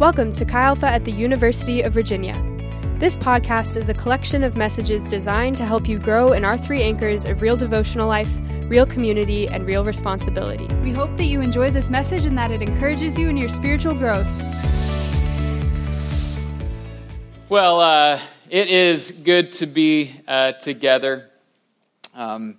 [0.00, 2.34] Welcome to Chi Alpha at the University of Virginia.
[2.98, 6.82] This podcast is a collection of messages designed to help you grow in our three
[6.82, 8.28] anchors of real devotional life,
[8.62, 10.66] real community, and real responsibility.
[10.82, 13.94] We hope that you enjoy this message and that it encourages you in your spiritual
[13.94, 14.26] growth.
[17.48, 18.18] Well, uh,
[18.50, 21.30] it is good to be uh, together.
[22.16, 22.56] Um,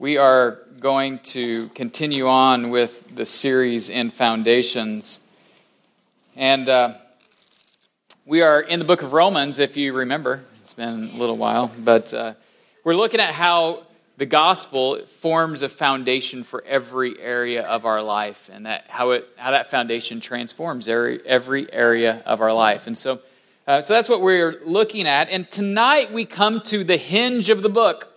[0.00, 5.20] we are going to continue on with the series in Foundations.
[6.36, 6.94] And uh,
[8.24, 10.42] we are in the book of Romans, if you remember.
[10.62, 11.70] It's been a little while.
[11.78, 12.32] But uh,
[12.84, 13.82] we're looking at how
[14.16, 19.28] the gospel forms a foundation for every area of our life and that, how, it,
[19.36, 22.86] how that foundation transforms every, every area of our life.
[22.86, 23.20] And so,
[23.66, 25.28] uh, so that's what we're looking at.
[25.28, 28.10] And tonight we come to the hinge of the book.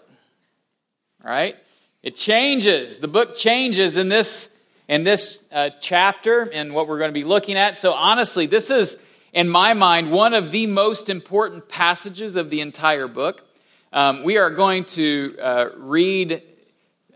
[1.22, 1.58] Right?
[2.02, 3.00] It changes.
[3.00, 4.55] The book changes in this
[4.88, 7.78] in this uh, chapter and what we're going to be looking at.
[7.78, 8.98] So, honestly, this is,
[9.34, 13.44] in my mind, one of the most important passages of the entire book.
[13.92, 16.44] Um, we are going to uh, read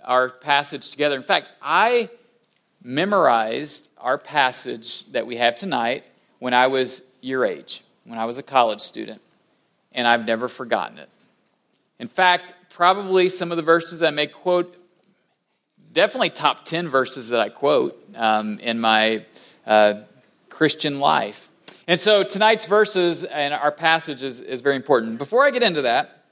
[0.03, 1.15] our passage together.
[1.15, 2.09] In fact, I
[2.81, 6.03] memorized our passage that we have tonight
[6.39, 9.21] when I was your age, when I was a college student,
[9.91, 11.09] and I've never forgotten it.
[11.99, 14.78] In fact, probably some of the verses I may quote
[15.91, 19.25] definitely top 10 verses that I quote um, in my
[19.65, 20.01] uh,
[20.49, 21.49] Christian life.
[21.87, 25.17] And so tonight's verses and our passage is, is very important.
[25.17, 26.23] Before I get into that,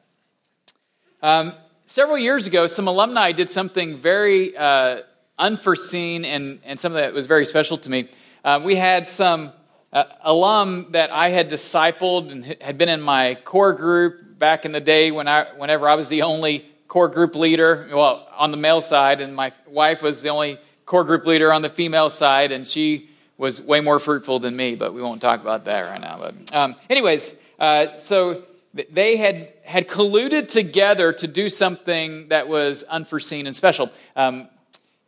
[1.22, 1.54] um,
[1.88, 5.02] several years ago, some alumni did something very uh,
[5.40, 8.10] unforeseen and, and something that was very special to me.
[8.44, 9.52] Uh, we had some
[9.92, 14.72] uh, alum that I had discipled and had been in my core group back in
[14.72, 18.58] the day when I, whenever I was the only core group leader, well, on the
[18.58, 22.52] male side, and my wife was the only core group leader on the female side,
[22.52, 26.02] and she was way more fruitful than me, but we won't talk about that right
[26.02, 26.18] now.
[26.18, 32.84] But, um, anyways, uh, so they had, had colluded together to do something that was
[32.84, 33.92] unforeseen and special.
[34.16, 34.48] Um,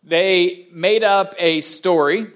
[0.03, 2.28] they made up a story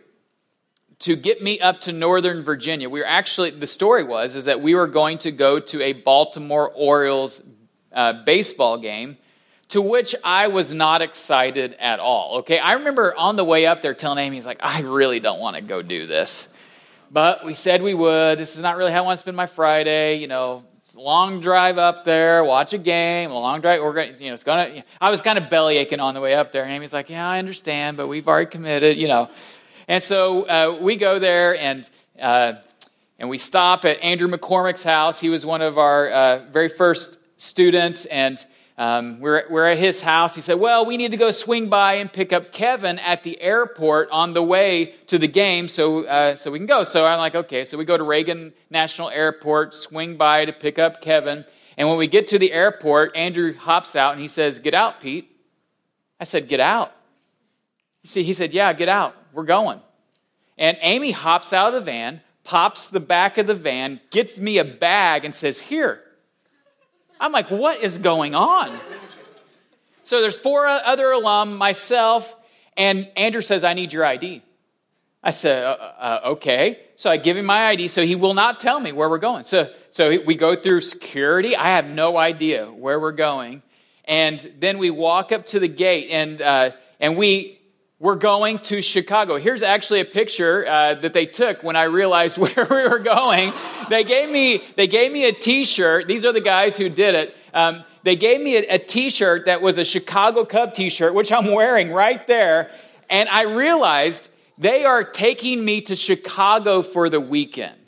[1.00, 2.90] to get me up to Northern Virginia.
[2.90, 5.94] We were actually, the story was, is that we were going to go to a
[5.94, 7.42] Baltimore Orioles
[7.92, 9.18] uh, baseball game
[9.74, 12.38] to which I was not excited at all.
[12.38, 15.40] Okay, I remember on the way up there telling Amy, he's like, I really don't
[15.40, 16.48] want to go do this.
[17.10, 18.38] But we said we would.
[18.38, 20.18] This is not really how I want to spend my Friday.
[20.20, 23.82] You know, it's a long drive up there, watch a game, a long drive.
[23.82, 24.84] We're going, you know, it's gonna.
[25.02, 27.28] I was kind of belly aching on the way up there, and Amy's like, "Yeah,
[27.28, 29.28] I understand, but we've already committed," you know.
[29.88, 31.90] And so uh, we go there, and
[32.22, 32.54] uh,
[33.18, 35.20] and we stop at Andrew McCormick's house.
[35.20, 38.46] He was one of our uh, very first students, and
[38.84, 40.36] um, we're, we're at his house.
[40.36, 43.40] He said, Well, we need to go swing by and pick up Kevin at the
[43.40, 46.84] airport on the way to the game so, uh, so we can go.
[46.84, 47.64] So I'm like, Okay.
[47.64, 51.46] So we go to Reagan National Airport, swing by to pick up Kevin.
[51.78, 55.00] And when we get to the airport, Andrew hops out and he says, Get out,
[55.00, 55.34] Pete.
[56.20, 56.92] I said, Get out.
[58.02, 59.16] You see, he said, Yeah, get out.
[59.32, 59.80] We're going.
[60.58, 64.58] And Amy hops out of the van, pops the back of the van, gets me
[64.58, 66.03] a bag, and says, Here,
[67.24, 68.78] I'm like, what is going on?
[70.04, 72.36] So there's four other alum, myself,
[72.76, 74.42] and Andrew says, I need your ID.
[75.24, 76.82] I said, uh, uh, okay.
[76.98, 79.46] So I give him my ID, so he will not tell me where we're going.
[79.46, 81.56] So, so we go through security.
[81.56, 83.64] I have no idea where we're going.
[84.04, 87.58] And then we walk up to the gate, and, uh, and we,
[88.04, 89.38] we're going to Chicago.
[89.38, 93.54] Here's actually a picture uh, that they took when I realized where we were going.
[93.90, 96.06] They gave me, they gave me a T-shirt.
[96.06, 97.38] These are the guys who did it.
[97.54, 101.54] Um, they gave me a a T-shirt that was a Chicago Cub T-shirt, which I'm
[101.54, 102.72] wearing right there.
[103.10, 104.28] And I realized
[104.58, 107.83] they are taking me to Chicago for the weekend.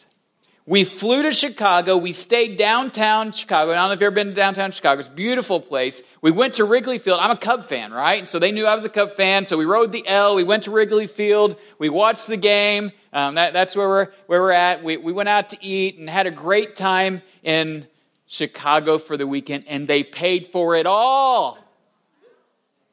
[0.68, 1.96] We flew to Chicago.
[1.96, 3.72] We stayed downtown Chicago.
[3.72, 4.98] I don't know if you've ever been to downtown Chicago.
[4.98, 6.02] It's a beautiful place.
[6.22, 7.20] We went to Wrigley Field.
[7.22, 8.18] I'm a Cub fan, right?
[8.18, 9.46] And so they knew I was a Cub fan.
[9.46, 10.34] So we rode the L.
[10.34, 11.56] We went to Wrigley Field.
[11.78, 12.92] We watched the game.
[13.14, 14.84] Um, that, that's where we're, where we're at.
[14.84, 17.86] We, we went out to eat and had a great time in
[18.26, 19.66] Chicago for the weekend.
[19.68, 21.60] And they paid for it all.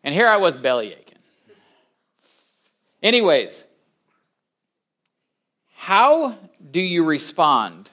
[0.05, 1.19] And here I was belly aching.
[3.03, 3.65] Anyways,
[5.83, 6.39] how
[6.71, 7.91] do you respond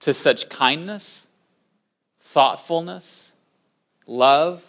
[0.00, 1.26] to such kindness,
[2.20, 3.32] thoughtfulness,
[4.06, 4.64] love,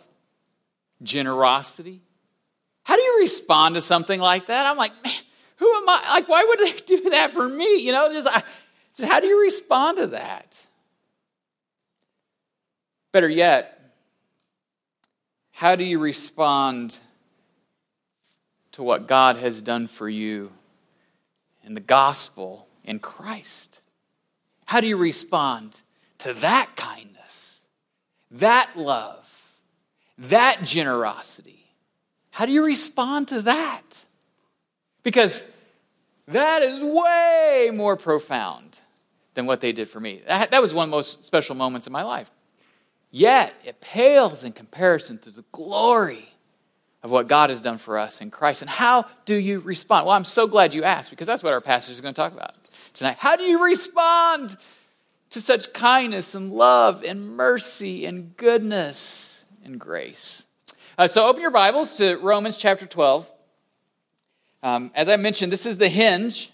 [1.01, 2.01] generosity?
[2.83, 4.65] How do you respond to something like that?
[4.65, 5.13] I'm like, man,
[5.56, 6.03] who am I?
[6.15, 7.77] Like, why would they do that for me?
[7.77, 8.44] You know, just, I,
[8.94, 10.57] just how do you respond to that?
[13.13, 13.94] Better yet,
[15.51, 17.00] how do you respond
[18.73, 20.51] to what God has done for you
[21.74, 23.81] the gospel in Christ.
[24.66, 25.80] How do you respond
[26.19, 27.62] to that kindness,
[28.31, 29.25] that love,
[30.18, 31.66] that generosity?
[32.31, 34.06] How do you respond to that?
[35.04, 35.44] Because
[36.27, 38.80] that is way more profound
[39.33, 40.21] than what they did for me.
[40.27, 42.30] That, that was one of the most special moments in my life.
[43.12, 46.29] Yet, it pales in comparison to the glory
[47.01, 48.62] of what God has done for us in Christ.
[48.62, 50.06] And how do you respond?
[50.06, 52.34] Well, I'm so glad you asked because that's what our passage is going to talk
[52.34, 52.56] about
[52.94, 53.18] tonight.
[53.19, 54.57] How do you respond
[55.30, 60.46] to such kindness and love and mercy and goodness and grace?
[60.98, 63.31] Uh, so open your Bibles to Romans chapter 12.
[64.62, 66.52] Um, as I mentioned, this is the hinge.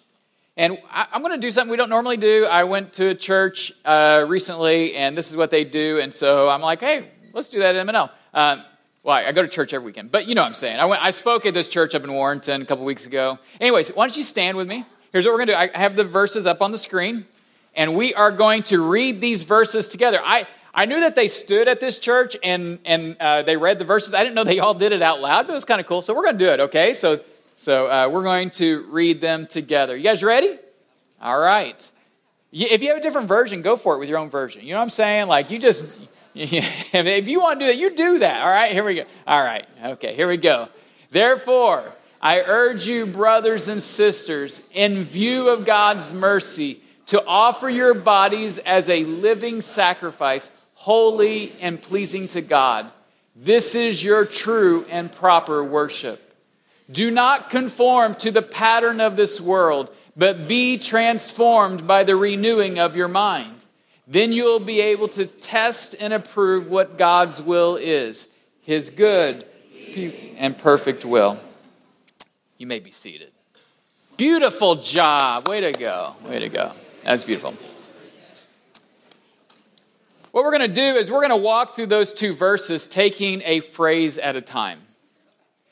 [0.58, 2.46] And I, am going to do something we don't normally do.
[2.46, 6.00] I went to a church uh, recently, and this is what they do.
[6.00, 8.10] And so I'm like, hey, let's do that at MNL.
[8.34, 8.64] Um,
[9.06, 10.80] well, I go to church every weekend, but you know what I'm saying.
[10.80, 13.38] I, went, I spoke at this church up in Warrenton a couple weeks ago.
[13.62, 14.84] Anyways, why don't you stand with me?
[15.12, 17.28] Here's what we're going to do I have the verses up on the screen,
[17.76, 20.20] and we are going to read these verses together.
[20.24, 23.86] I, I knew that they stood at this church and, and uh, they read the
[23.86, 24.16] verses.
[24.16, 26.02] I didn't know they all did it out loud, but it was kind of cool.
[26.02, 26.96] So we're going to do it, okay?
[26.96, 27.20] So,
[27.58, 29.96] so uh, we're going to read them together.
[29.96, 30.58] You guys ready?
[31.22, 31.92] All right.
[32.52, 34.64] If you have a different version, go for it with your own version.
[34.64, 35.28] You know what I'm saying?
[35.28, 35.86] Like, you just,
[36.38, 38.44] if you want to do that, you do that.
[38.44, 39.06] All right, here we go.
[39.26, 40.68] All right, okay, here we go.
[41.10, 47.94] Therefore, I urge you, brothers and sisters, in view of God's mercy, to offer your
[47.94, 52.92] bodies as a living sacrifice, holy and pleasing to God.
[53.34, 56.36] This is your true and proper worship.
[56.92, 62.78] Do not conform to the pattern of this world, but be transformed by the renewing
[62.78, 63.55] of your mind
[64.08, 68.28] then you'll be able to test and approve what God's will is
[68.62, 69.46] his good
[70.38, 71.40] and perfect will.
[72.58, 73.32] You may be seated.
[74.18, 75.48] Beautiful job.
[75.48, 76.16] Way to go.
[76.24, 76.72] Way to go.
[77.04, 77.54] That's beautiful.
[80.32, 83.42] What we're going to do is we're going to walk through those two verses, taking
[83.46, 84.80] a phrase at a time.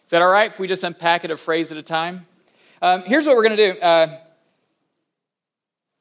[0.05, 2.25] Is that all right if we just unpack it a phrase at a time?
[2.81, 3.79] Um, here's what we're going to do.
[3.79, 4.19] Uh,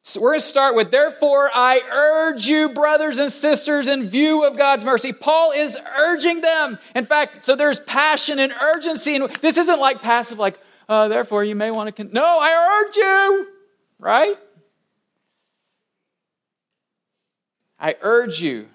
[0.04, 4.44] so we're going to start with, therefore, I urge you, brothers and sisters, in view
[4.44, 5.12] of God's mercy.
[5.12, 6.80] Paul is urging them.
[6.96, 9.14] In fact, so there's passion and urgency.
[9.14, 10.58] And this isn't like passive, like,
[10.88, 11.92] uh, therefore, you may want to.
[11.92, 12.12] Con-.
[12.12, 13.46] No, I urge you,
[14.00, 14.36] right?
[17.78, 18.68] I urge you,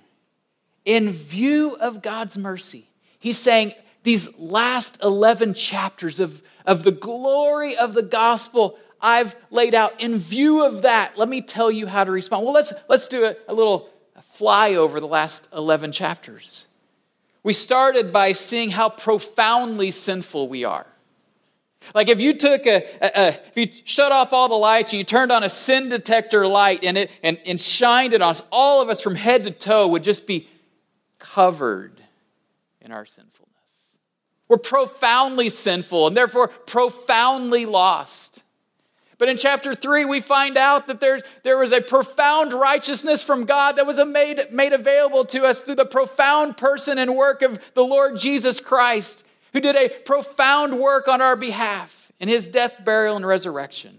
[0.85, 2.89] in view of God's mercy.
[3.19, 9.75] He's saying these last 11 chapters of, of the glory of the gospel I've laid
[9.75, 10.01] out.
[10.01, 12.45] In view of that, let me tell you how to respond.
[12.45, 13.89] Well, let's, let's do a, a little
[14.23, 16.67] fly over the last 11 chapters.
[17.43, 20.87] We started by seeing how profoundly sinful we are.
[21.95, 24.97] Like if you took a, a, a, if you shut off all the lights and
[24.97, 28.43] you turned on a sin detector light and it and, and shined it on us,
[28.51, 30.49] all of us from head to toe would just be
[31.19, 32.01] covered
[32.81, 33.47] in our sinfulness.
[34.47, 38.43] We're profoundly sinful and therefore profoundly lost.
[39.17, 43.45] But in chapter 3, we find out that there, there was a profound righteousness from
[43.45, 47.59] God that was made, made available to us through the profound person and work of
[47.73, 52.83] the Lord Jesus Christ, who did a profound work on our behalf in his death,
[52.85, 53.97] burial, and resurrection.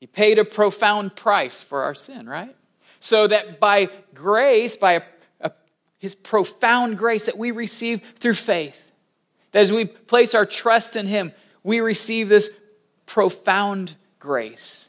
[0.00, 2.54] He paid a profound price for our sin, right?
[3.00, 5.02] So that by grace, by a,
[5.40, 5.52] a,
[5.98, 8.90] his profound grace that we receive through faith,
[9.52, 12.50] that as we place our trust in him, we receive this
[13.06, 14.88] profound grace.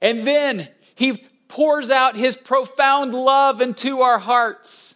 [0.00, 4.94] And then he pours out his profound love into our hearts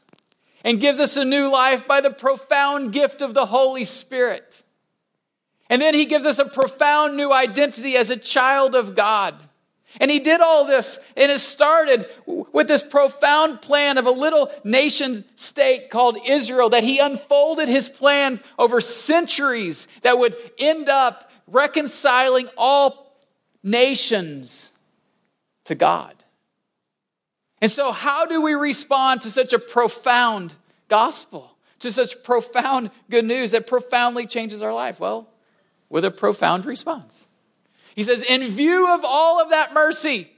[0.63, 4.63] and gives us a new life by the profound gift of the Holy Spirit.
[5.69, 9.35] And then he gives us a profound new identity as a child of God.
[10.01, 14.51] And he did all this, and it started with this profound plan of a little
[14.65, 21.31] nation state called Israel that he unfolded his plan over centuries that would end up
[21.47, 23.17] reconciling all
[23.63, 24.71] nations
[25.65, 26.15] to God.
[27.61, 30.55] And so, how do we respond to such a profound
[30.89, 35.01] gospel, to such profound good news that profoundly changes our life?
[35.01, 35.29] Well,
[35.89, 37.27] with a profound response.
[37.95, 40.31] He says, in view of all of that mercy,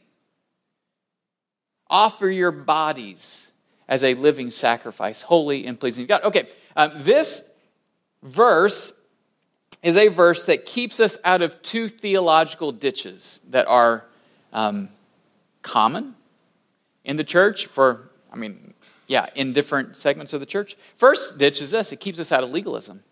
[1.88, 3.50] offer your bodies
[3.88, 6.22] as a living sacrifice, holy and pleasing to God.
[6.24, 7.42] Okay, um, this
[8.22, 8.92] verse
[9.82, 14.04] is a verse that keeps us out of two theological ditches that are
[14.52, 14.88] um,
[15.62, 16.14] common
[17.04, 18.74] in the church for, I mean,
[19.06, 20.76] yeah, in different segments of the church.
[20.96, 23.02] First ditch is this it keeps us out of legalism.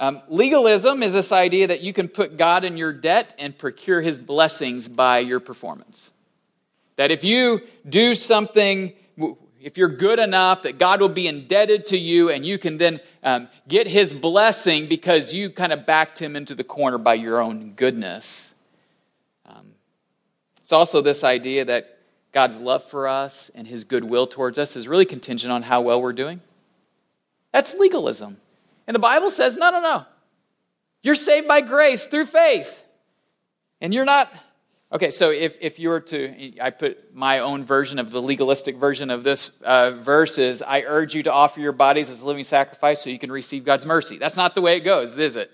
[0.00, 4.00] Um, legalism is this idea that you can put God in your debt and procure
[4.00, 6.10] his blessings by your performance.
[6.96, 8.94] That if you do something,
[9.60, 13.00] if you're good enough, that God will be indebted to you and you can then
[13.22, 17.42] um, get his blessing because you kind of backed him into the corner by your
[17.42, 18.54] own goodness.
[19.44, 19.72] Um,
[20.62, 21.98] it's also this idea that
[22.32, 26.00] God's love for us and his goodwill towards us is really contingent on how well
[26.00, 26.40] we're doing.
[27.52, 28.38] That's legalism.
[28.90, 30.04] And the Bible says, no, no, no.
[31.00, 32.82] You're saved by grace through faith.
[33.80, 34.32] And you're not.
[34.90, 38.74] Okay, so if, if you were to, I put my own version of the legalistic
[38.74, 42.26] version of this uh, verse is, I urge you to offer your bodies as a
[42.26, 44.18] living sacrifice so you can receive God's mercy.
[44.18, 45.52] That's not the way it goes, is it?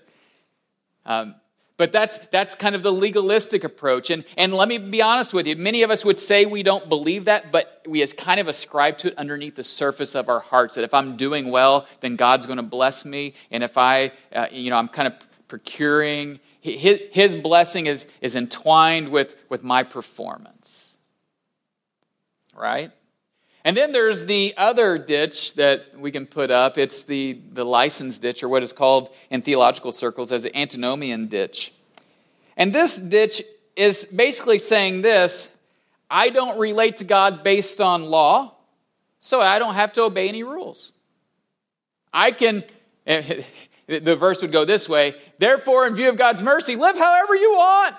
[1.05, 1.35] Um,
[1.77, 4.09] but that's, that's kind of the legalistic approach.
[4.09, 5.55] And, and let me be honest with you.
[5.55, 9.09] Many of us would say we don't believe that, but we kind of ascribe to
[9.09, 12.57] it underneath the surface of our hearts that if I'm doing well, then God's going
[12.57, 13.35] to bless me.
[13.51, 15.13] And if I, uh, you know, I'm kind of
[15.47, 20.97] procuring, his, his blessing is, is entwined with, with my performance.
[22.55, 22.91] Right?
[23.67, 26.77] And then there's the other ditch that we can put up.
[26.77, 31.27] It's the, the license ditch, or what is called in theological circles as the antinomian
[31.27, 31.73] ditch.
[32.55, 33.43] And this ditch
[33.75, 35.49] is basically saying this
[36.09, 38.55] I don't relate to God based on law,
[39.19, 40.93] so I don't have to obey any rules.
[42.13, 42.63] I can,
[43.05, 47.51] the verse would go this way therefore, in view of God's mercy, live however you
[47.51, 47.97] want.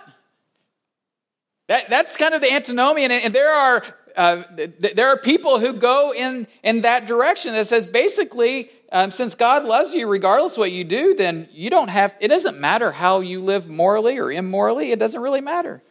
[1.67, 3.85] That, that's kind of the antinomian, and there are
[4.19, 9.13] uh, th- there are people who go in, in that direction that says basically, um,
[9.13, 12.91] since God loves you, regardless what you do, then you don't have, it doesn't matter
[12.91, 15.83] how you live morally or immorally, it doesn't really matter.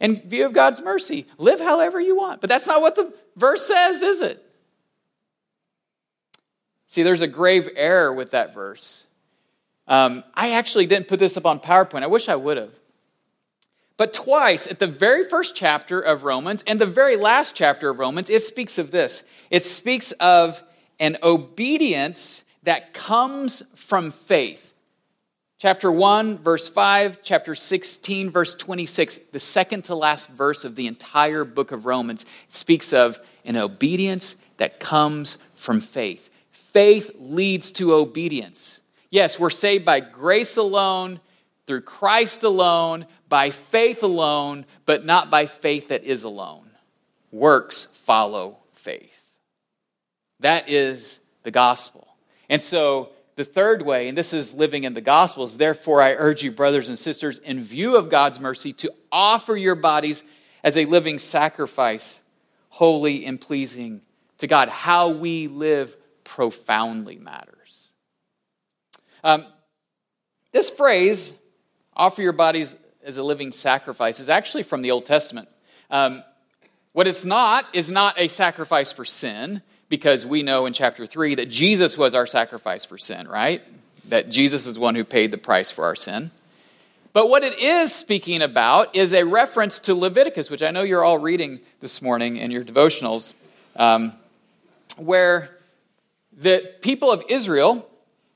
[0.00, 2.42] In view of God's mercy, live however you want.
[2.42, 4.44] But that's not what the verse says, is it?
[6.88, 9.06] See, there's a grave error with that verse.
[9.88, 12.02] Um, I actually didn't put this up on PowerPoint.
[12.02, 12.74] I wish I would have.
[13.96, 17.98] But twice, at the very first chapter of Romans and the very last chapter of
[17.98, 19.22] Romans, it speaks of this.
[19.50, 20.62] It speaks of
[20.98, 24.72] an obedience that comes from faith.
[25.58, 30.88] Chapter 1, verse 5, chapter 16, verse 26, the second to last verse of the
[30.88, 36.30] entire book of Romans speaks of an obedience that comes from faith.
[36.50, 38.80] Faith leads to obedience.
[39.10, 41.20] Yes, we're saved by grace alone,
[41.66, 46.70] through Christ alone, by faith alone, but not by faith that is alone.
[47.30, 49.32] Works follow faith.
[50.40, 52.08] That is the gospel.
[52.48, 56.12] And so, the third way, and this is living in the gospel, is therefore I
[56.12, 60.22] urge you, brothers and sisters, in view of God's mercy, to offer your bodies
[60.62, 62.20] as a living sacrifice,
[62.68, 64.02] holy and pleasing
[64.38, 64.68] to God.
[64.68, 67.92] How we live profoundly matters.
[69.24, 69.46] Um,
[70.52, 71.32] this phrase,
[71.96, 75.48] offer your bodies as a living sacrifice is actually from the Old Testament.
[75.90, 76.22] Um,
[76.92, 81.36] what it's not is not a sacrifice for sin, because we know in chapter 3
[81.36, 83.62] that Jesus was our sacrifice for sin, right?
[84.08, 86.30] That Jesus is one who paid the price for our sin.
[87.12, 91.04] But what it is speaking about is a reference to Leviticus, which I know you're
[91.04, 93.34] all reading this morning in your devotionals,
[93.76, 94.14] um,
[94.96, 95.50] where
[96.34, 97.86] the people of Israel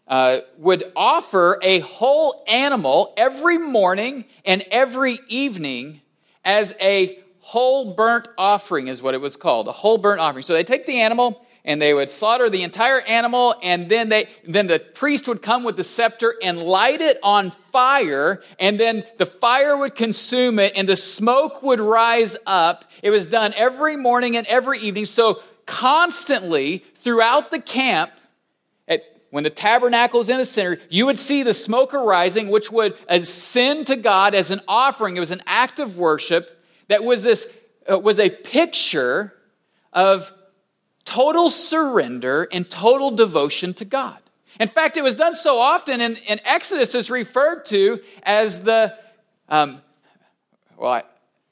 [0.08, 6.00] uh, would offer a whole animal every morning and every evening
[6.44, 10.42] as a whole burnt offering, is what it was called, a whole burnt offering.
[10.42, 14.28] So they take the animal and they would slaughter the entire animal, and then they
[14.46, 19.02] then the priest would come with the scepter and light it on fire, and then
[19.18, 22.84] the fire would consume it, and the smoke would rise up.
[23.02, 25.06] It was done every morning and every evening.
[25.06, 28.12] So constantly throughout the camp,
[29.30, 32.96] when the tabernacle is in the center, you would see the smoke arising, which would
[33.08, 35.16] ascend to God as an offering.
[35.16, 37.46] It was an act of worship that was this
[37.90, 39.32] uh, was a picture
[39.92, 40.32] of
[41.04, 44.18] total surrender and total devotion to God.
[44.58, 48.96] In fact, it was done so often, in, in Exodus is referred to as the
[49.48, 49.80] um,
[50.76, 51.02] well, I,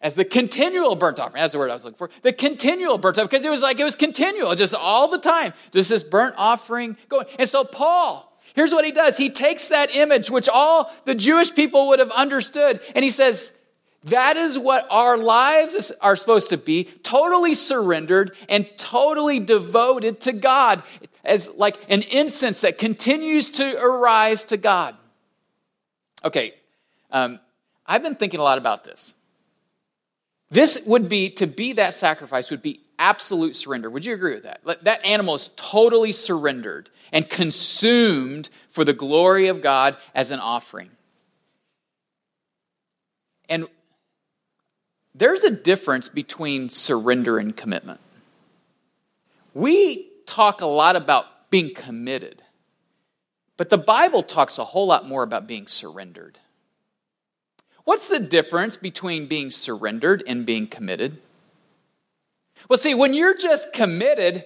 [0.05, 1.41] as the continual burnt offering.
[1.41, 2.11] That's the word I was looking for.
[2.21, 5.55] The continual burnt offering, because it was like it was continual, just all the time.
[5.73, 7.27] Just this burnt offering going.
[7.39, 9.17] And so Paul, here's what he does.
[9.17, 13.51] He takes that image, which all the Jewish people would have understood, and he says,
[14.05, 20.33] that is what our lives are supposed to be totally surrendered and totally devoted to
[20.33, 20.83] God,
[21.25, 24.95] as like an incense that continues to arise to God.
[26.23, 26.53] Okay,
[27.11, 27.41] um,
[27.87, 29.15] I've been thinking a lot about this.
[30.51, 33.91] This would be, to be that sacrifice, would be absolute surrender.
[33.91, 34.85] Would you agree with that?
[34.85, 40.91] That animal is totally surrendered and consumed for the glory of God as an offering.
[43.49, 43.67] And
[45.15, 48.01] there's a difference between surrender and commitment.
[49.55, 52.43] We talk a lot about being committed,
[53.57, 56.41] but the Bible talks a whole lot more about being surrendered.
[57.85, 61.19] What's the difference between being surrendered and being committed?
[62.69, 64.45] Well, see, when you're just committed,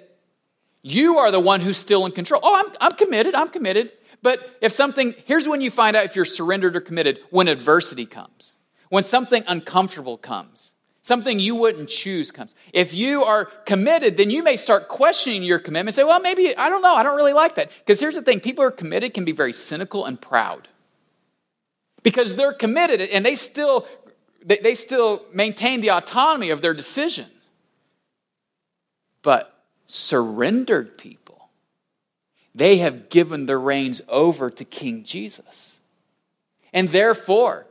[0.83, 2.41] you are the one who's still in control.
[2.43, 3.93] Oh, I'm, I'm committed, I'm committed.
[4.23, 8.07] But if something, here's when you find out if you're surrendered or committed when adversity
[8.07, 8.57] comes,
[8.89, 12.57] when something uncomfortable comes, something you wouldn't choose comes.
[12.73, 15.95] If you are committed, then you may start questioning your commitment.
[15.95, 17.71] Say, well, maybe, I don't know, I don't really like that.
[17.79, 20.69] Because here's the thing people who are committed can be very cynical and proud.
[22.03, 23.87] Because they're committed and they still,
[24.45, 27.27] they, they still maintain the autonomy of their decision.
[29.23, 31.51] But surrendered people,
[32.55, 35.81] they have given the reins over to King Jesus.
[36.73, 37.67] And therefore,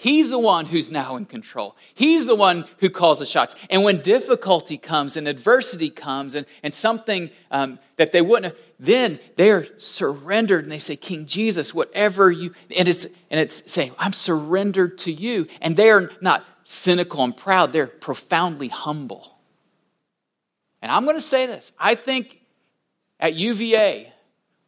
[0.00, 1.76] He's the one who's now in control.
[1.92, 3.54] He's the one who calls the shots.
[3.68, 8.62] And when difficulty comes and adversity comes and, and something um, that they wouldn't have,
[8.80, 13.70] then they are surrendered and they say, King Jesus, whatever you, and it's, and it's
[13.70, 15.48] saying, I'm surrendered to you.
[15.60, 19.38] And they are not cynical and proud, they're profoundly humble.
[20.80, 22.40] And I'm going to say this I think
[23.20, 24.10] at UVA,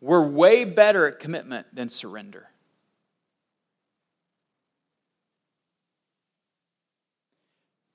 [0.02, 2.46] we're way better at commitment than surrender.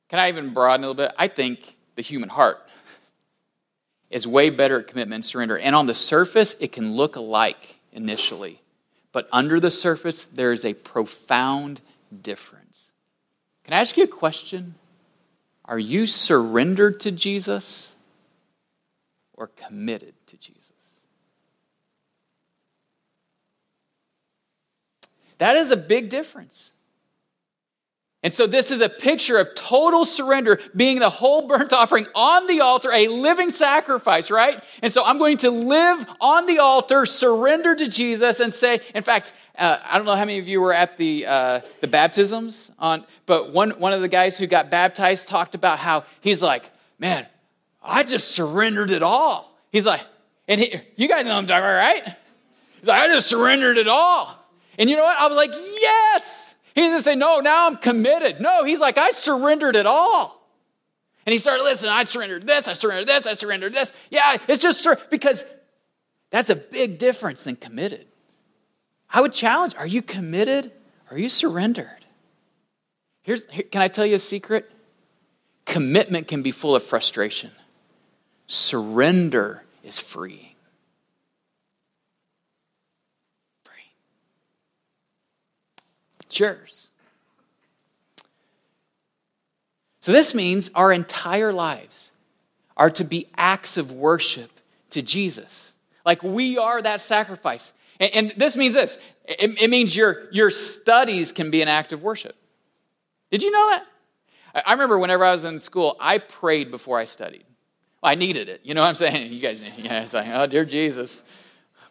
[0.09, 1.13] Can I even broaden a little bit?
[1.15, 2.66] I think the human heart
[4.10, 5.58] is way better at commitment and surrender.
[5.58, 8.62] And on the surface, it can look alike initially.
[9.12, 11.82] But under the surface, there is a profound
[12.22, 12.92] difference.
[13.64, 14.76] Can I ask you a question?
[15.66, 17.96] Are you surrendered to Jesus?
[19.38, 20.72] or committed to Jesus.
[25.38, 26.72] That is a big difference.
[28.27, 32.45] And so, this is a picture of total surrender, being the whole burnt offering on
[32.47, 34.62] the altar, a living sacrifice, right?
[34.82, 39.02] And so, I'm going to live on the altar, surrender to Jesus, and say, in
[39.02, 42.69] fact, uh, I don't know how many of you were at the, uh, the baptisms,
[42.80, 46.69] on, but one, one of the guys who got baptized talked about how he's like,
[46.99, 47.25] man,
[47.82, 49.58] I just surrendered it all.
[49.71, 50.02] He's like,
[50.49, 52.04] and he, you guys know what I'm talking about, right?
[52.82, 54.38] He's like, I just surrendered it all.
[54.78, 55.17] And you know what?
[55.17, 56.46] I was like, yes.
[56.78, 58.40] He didn't say, no, now I'm committed.
[58.40, 60.48] No, he's like, I surrendered it all.
[61.26, 61.90] And he started listening.
[61.90, 63.92] I surrendered this, I surrendered this, I surrendered this.
[64.12, 65.44] Yeah, it's just because
[66.30, 68.06] that's a big difference than committed.
[69.10, 70.72] I would challenge are you committed
[71.10, 72.06] are you surrendered?
[73.24, 74.70] Here's, here, can I tell you a secret?
[75.66, 77.50] Commitment can be full of frustration.
[78.46, 79.98] Surrender is.
[79.98, 80.46] Free.
[86.30, 86.92] It's.
[90.00, 92.12] So, this means our entire lives
[92.78, 94.52] are to be acts of worship
[94.92, 95.74] to Jesus.
[96.06, 97.74] Like we are that sacrifice.
[98.00, 101.92] And, and this means this it, it, means your, your studies can be an act
[101.92, 102.36] of worship.
[103.30, 103.86] Did you know that?
[104.56, 107.44] I, I remember whenever I was in school, I prayed before I studied.
[108.02, 108.62] I needed it.
[108.63, 109.32] You know what I'm saying?
[109.34, 111.24] You guys, yeah, it's like, oh, dear Jesus,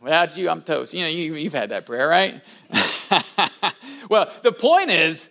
[0.01, 0.95] without you, I'm toast.
[0.95, 2.43] You know, you, you've had that prayer, right?
[4.09, 5.29] well, the point is,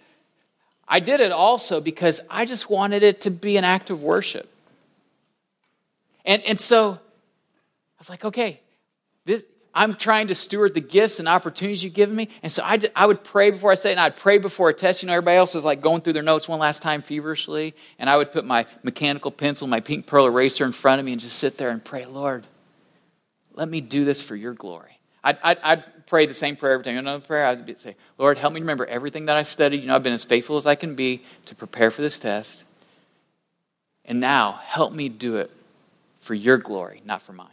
[0.88, 4.50] I did it also because I just wanted it to be an act of worship.
[6.26, 8.60] And, and so I was like, okay,
[9.26, 12.30] this, I'm trying to steward the gifts and opportunities you've given me.
[12.42, 14.70] And so I, did, I would pray before I say it, and I'd pray before
[14.70, 15.04] a test.
[15.04, 17.76] You know, everybody else was like going through their notes one last time feverishly.
[18.00, 21.12] And I would put my mechanical pencil, my pink pearl eraser in front of me
[21.12, 22.46] and just sit there and pray, Lord,
[23.54, 25.00] let me do this for your glory.
[25.24, 26.98] I'd, I'd, I'd pray the same prayer every time.
[26.98, 29.82] Another prayer, I'd say, Lord, help me remember everything that I studied.
[29.82, 32.64] You know, I've been as faithful as I can be to prepare for this test.
[34.06, 35.52] And now, help me do it
[36.20, 37.50] for your glory, not for mine.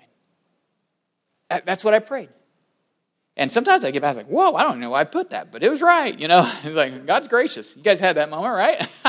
[1.49, 2.29] That's what I prayed.
[3.37, 5.51] And sometimes I get back, I like, whoa, I don't know why I put that,
[5.51, 6.19] but it was right.
[6.19, 7.75] You know, it's like, God's gracious.
[7.77, 8.89] You guys had that moment, right?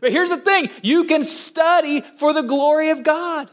[0.00, 3.50] but here's the thing you can study for the glory of God.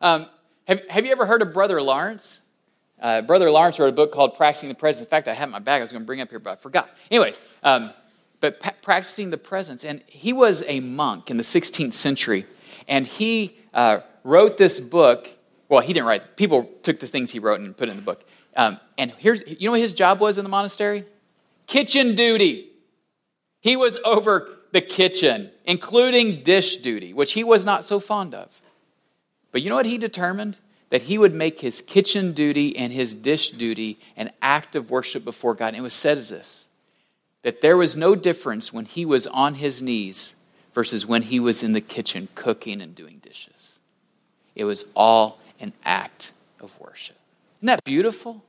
[0.00, 0.26] Um,
[0.66, 2.40] have, have you ever heard of Brother Lawrence?
[3.00, 5.06] Uh, Brother Lawrence wrote a book called Practicing the Presence.
[5.06, 5.78] In fact, I have in my bag.
[5.78, 6.90] I was going to bring up here, but I forgot.
[7.10, 7.92] Anyways, um,
[8.40, 9.84] but pa- practicing the presence.
[9.84, 12.46] And he was a monk in the 16th century.
[12.86, 15.30] And he uh, wrote this book
[15.70, 16.36] well, he didn't write.
[16.36, 18.24] People took the things he wrote and put it in the book.
[18.56, 21.06] Um, and here's, you know what his job was in the monastery?
[21.68, 22.70] Kitchen duty.
[23.60, 28.60] He was over the kitchen, including dish duty, which he was not so fond of.
[29.52, 30.58] But you know what he determined?
[30.90, 35.24] That he would make his kitchen duty and his dish duty an act of worship
[35.24, 35.68] before God.
[35.68, 36.66] And it was said as this
[37.42, 40.34] that there was no difference when he was on his knees
[40.74, 43.78] versus when he was in the kitchen cooking and doing dishes.
[44.54, 47.16] It was all an act of worship.
[47.58, 48.44] Isn't that beautiful?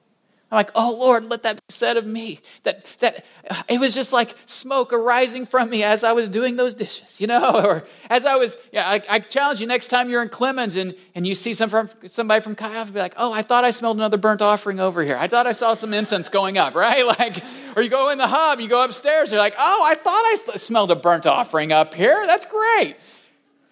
[0.51, 2.41] I'm like, oh Lord, let that be said of me.
[2.63, 6.57] That that uh, it was just like smoke arising from me as I was doing
[6.57, 8.57] those dishes, you know, or as I was.
[8.73, 11.69] Yeah, I, I challenge you next time you're in Clemons and, and you see some
[11.69, 15.03] from, somebody from Chi be like, oh, I thought I smelled another burnt offering over
[15.03, 15.15] here.
[15.17, 17.05] I thought I saw some incense going up, right?
[17.05, 17.43] Like,
[17.75, 20.57] or you go in the hub, you go upstairs, you're like, oh, I thought I
[20.57, 22.25] smelled a burnt offering up here.
[22.27, 22.95] That's great,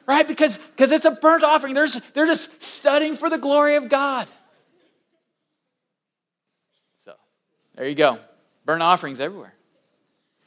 [0.06, 0.28] right?
[0.28, 1.74] Because because it's a burnt offering.
[1.74, 4.30] There's they're just studying for the glory of God.
[7.80, 8.20] There you go.
[8.66, 9.54] Burnt offerings everywhere.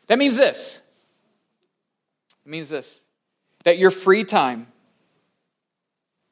[0.06, 0.80] That means this.
[2.44, 3.00] It means this
[3.64, 4.66] that your free time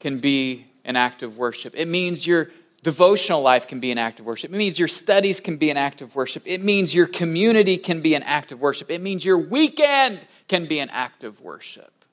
[0.00, 1.74] can be an act of worship.
[1.76, 2.50] It means your
[2.82, 4.52] devotional life can be an act of worship.
[4.52, 6.42] It means your studies can be an act of worship.
[6.44, 8.90] It means your community can be an act of worship.
[8.90, 12.04] It means your weekend can be an act of worship.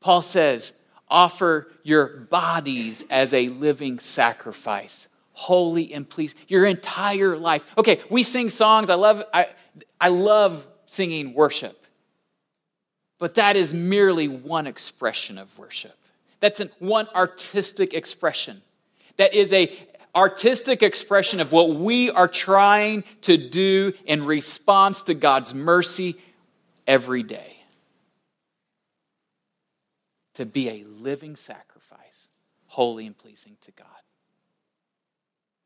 [0.00, 0.72] Paul says,
[1.08, 6.38] offer your bodies as a living sacrifice, holy and pleasing.
[6.48, 7.66] Your entire life.
[7.78, 8.90] Okay, we sing songs.
[8.90, 9.48] I love, I,
[10.00, 11.86] I love singing worship.
[13.18, 15.96] But that is merely one expression of worship.
[16.40, 18.62] That's an, one artistic expression.
[19.18, 19.72] That is a
[20.14, 26.16] artistic expression of what we are trying to do in response to God's mercy
[26.86, 27.56] every day.
[30.34, 32.28] To be a living sacrifice,
[32.66, 33.86] holy and pleasing to God.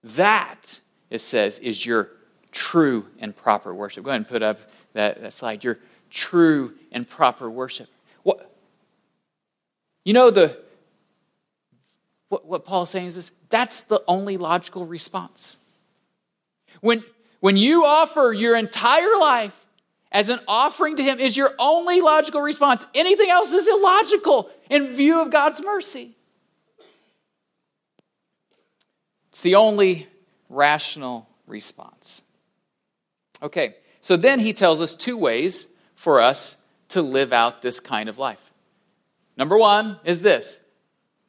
[0.05, 2.11] That, it says, is your
[2.53, 4.05] true and proper worship.
[4.05, 4.61] Go ahead and put up
[4.93, 5.65] that, that slide.
[5.65, 5.79] Your
[6.11, 7.89] true and proper worship.
[8.23, 8.51] What,
[10.05, 10.57] you know, the,
[12.29, 15.57] what, what Paul's saying is this that's the only logical response.
[16.81, 17.03] When,
[17.41, 19.67] when you offer your entire life
[20.13, 22.87] as an offering to Him, is your only logical response.
[22.95, 26.15] Anything else is illogical in view of God's mercy.
[29.35, 30.07] It's the only
[30.49, 32.23] rational response.
[33.43, 35.67] Okay, so then he tells us two ways
[35.97, 36.57] for us
[36.91, 38.53] to live out this kind of life.
[39.37, 40.61] Number one is this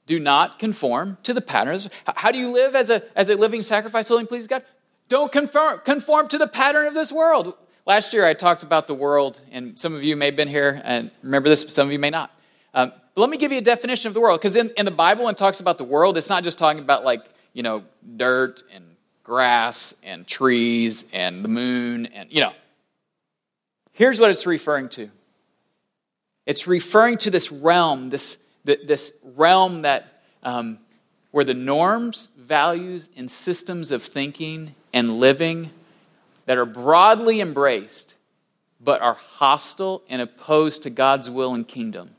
[0.05, 1.89] do not conform to the patterns.
[2.05, 4.63] How do you live as a, as a living sacrifice, holy pleasing God?
[5.09, 7.55] Don't conform, conform to the pattern of this world.
[7.87, 10.79] Last year I talked about the world, and some of you may have been here
[10.85, 12.29] and remember this, but some of you may not.
[12.71, 14.91] Um, but let me give you a definition of the world, because in, in the
[14.91, 17.23] Bible, when it talks about the world, it's not just talking about like
[17.55, 17.83] you know,
[18.17, 18.85] dirt and
[19.23, 22.53] grass and trees and the moon and, you know.
[23.93, 25.09] Here's what it's referring to
[26.45, 30.77] it's referring to this realm, this, this realm that, um,
[31.31, 35.71] where the norms, values, and systems of thinking and living
[36.45, 38.13] that are broadly embraced
[38.79, 42.11] but are hostile and opposed to God's will and kingdom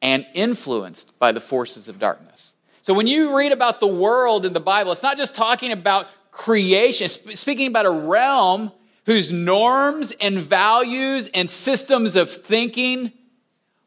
[0.00, 2.51] and influenced by the forces of darkness.
[2.82, 6.08] So when you read about the world in the Bible, it's not just talking about
[6.32, 8.72] creation, it's speaking about a realm
[9.06, 13.12] whose norms and values and systems of thinking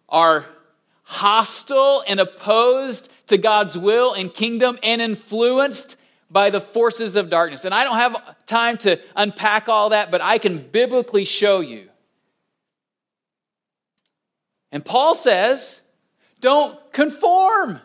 [0.08, 0.46] are
[1.04, 5.98] hostile and opposed to God's will and kingdom and influenced
[6.30, 7.66] by the forces of darkness.
[7.66, 11.90] And I don't have time to unpack all that, but I can biblically show you.
[14.72, 15.80] And Paul says,
[16.40, 17.80] don't conform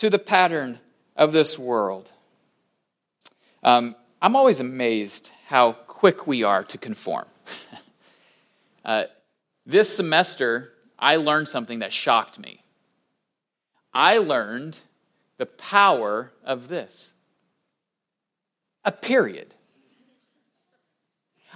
[0.00, 0.78] to the pattern
[1.14, 2.10] of this world.
[3.62, 7.26] Um, I'm always amazed how quick we are to conform.
[8.86, 9.04] uh,
[9.66, 12.62] this semester, I learned something that shocked me.
[13.92, 14.80] I learned
[15.36, 17.12] the power of this
[18.86, 19.52] a period.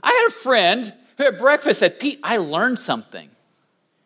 [0.03, 3.31] I had a friend who at breakfast said, Pete, I learned something.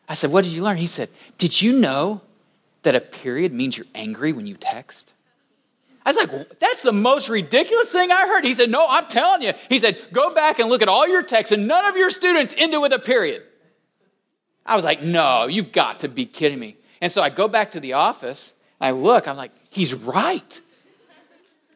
[0.09, 0.77] I said, What did you learn?
[0.77, 2.20] He said, Did you know
[2.83, 5.14] that a period means you're angry when you text?
[6.05, 8.45] I was like, that's the most ridiculous thing I heard.
[8.45, 9.53] He said, no, I'm telling you.
[9.69, 12.55] He said, go back and look at all your texts, and none of your students
[12.57, 13.43] ended with a period.
[14.64, 16.77] I was like, no, you've got to be kidding me.
[17.01, 20.61] And so I go back to the office, I look, I'm like, he's right.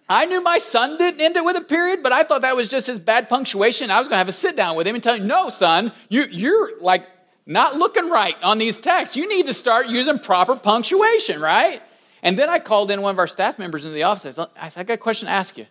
[0.08, 2.68] I knew my son didn't end it with a period, but I thought that was
[2.68, 3.90] just his bad punctuation.
[3.90, 5.92] I was going to have a sit down with him and tell him, no, son,
[6.08, 7.06] you, you're like
[7.46, 9.16] not looking right on these texts.
[9.16, 11.82] You need to start using proper punctuation, right?
[12.22, 14.38] And then I called in one of our staff members into the office.
[14.56, 15.66] I said, I got a question to ask you.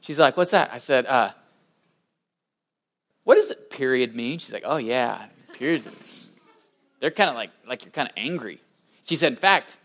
[0.00, 0.70] She's like, What's that?
[0.72, 1.30] I said, uh,
[3.24, 4.38] What does it period mean?
[4.38, 5.84] She's like, Oh, yeah, period.
[7.00, 8.60] they're kind of like, like you're kind of angry.
[9.04, 9.78] She said, in fact,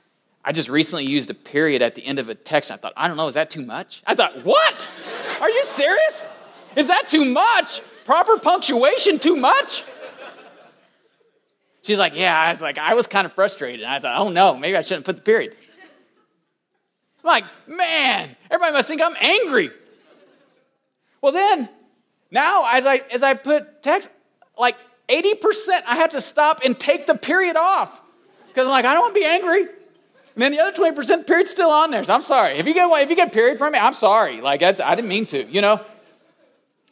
[0.44, 2.70] I just recently used a period at the end of a text.
[2.70, 4.04] And I thought, I don't know, is that too much?
[4.06, 4.90] I thought, what?
[5.40, 6.26] Are you serious?
[6.76, 7.82] Is that too much?
[8.04, 9.86] Proper punctuation too much?
[11.84, 12.38] She's like, yeah.
[12.38, 13.86] I was like, I was kind of frustrated.
[13.86, 15.56] I thought, oh no, maybe I shouldn't put the period.
[17.24, 19.70] I'm like, man, everybody must think I'm angry.
[21.22, 21.70] Well, then,
[22.32, 24.10] now as I as I put text,
[24.58, 24.76] like
[25.08, 28.02] 80%, I have to stop and take the period off.
[28.48, 29.62] Because I'm like, I don't want to be angry.
[29.62, 32.04] And then the other 20% period's still on there.
[32.04, 32.54] So I'm sorry.
[32.58, 34.42] If you get if you get period from me, I'm sorry.
[34.42, 35.84] Like I didn't mean to, you know?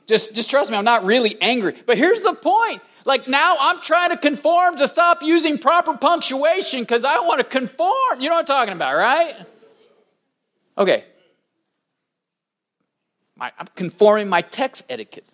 [0.08, 1.76] Just just trust me, I'm not really angry.
[1.86, 2.82] But here's the point.
[3.06, 7.44] Like now I'm trying to conform to stop using proper punctuation because I want to
[7.44, 8.20] conform.
[8.20, 9.36] You know what I'm talking about, right?
[10.78, 11.04] Okay.
[13.36, 15.26] My, I'm conforming my text etiquette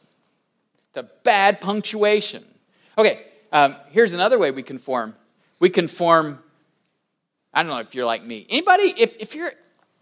[0.93, 2.43] to bad punctuation.
[2.97, 5.15] Okay, um, here's another way we conform.
[5.60, 6.39] We conform.
[7.53, 8.45] I don't know if you're like me.
[8.49, 9.51] Anybody, if, if you're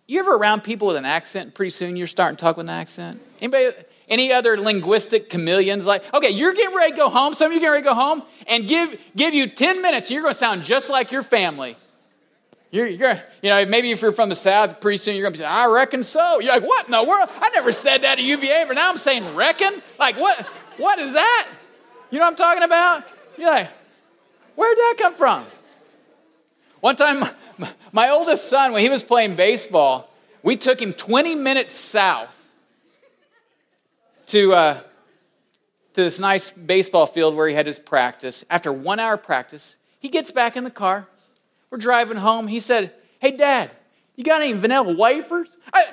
[0.08, 2.76] you ever around people with an accent, pretty soon you're starting to talk with an
[2.76, 3.22] accent?
[3.42, 3.72] Anybody
[4.08, 7.60] any other linguistic chameleons like, okay, you're getting ready to go home, some of you
[7.60, 10.90] getting ready to go home, and give give you 10 minutes, you're gonna sound just
[10.90, 11.78] like your family.
[12.72, 15.40] You're, you're, you know, maybe if you're from the South, pretty soon you're going to
[15.40, 16.42] be saying, I reckon so.
[16.42, 17.30] You're like, what in the world?
[17.40, 19.82] I never said that at UVA, but now I'm saying reckon?
[19.98, 20.42] Like, what,
[20.76, 21.48] what is that?
[22.12, 23.06] You know what I'm talking about?
[23.38, 23.70] You're like,
[24.56, 25.46] where'd that come from?
[26.82, 30.10] One time, my, my oldest son, when he was playing baseball,
[30.44, 32.45] we took him 20 minutes south
[34.28, 34.74] to, uh,
[35.94, 38.44] to this nice baseball field where he had his practice.
[38.50, 41.08] After one hour practice, he gets back in the car
[41.76, 42.48] we're driving home.
[42.48, 43.70] He said, Hey, Dad,
[44.16, 45.50] you got any vanilla wafers?
[45.74, 45.84] I,